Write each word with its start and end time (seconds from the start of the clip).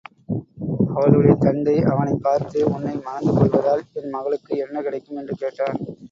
அவளுடைய 0.95 1.35
தந்தை 1.39 1.81
அவனைப் 1.83 2.21
பார்த்து, 2.21 2.71
உன்னை 2.73 2.95
மணந்துகொள்வதால் 2.97 3.81
என்மகளுக்கு 3.95 4.57
என்ன 4.57 4.81
கிடைக்கும்? 4.81 5.17
என்று 5.17 5.35
கேட்டான். 5.35 5.75